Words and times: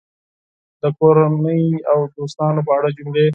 د 0.81 0.83
کورنۍ 0.99 1.63
او 1.91 1.99
دوستانو 2.21 2.59
په 2.67 2.71
اړه 2.77 2.89
جملې 2.97 3.27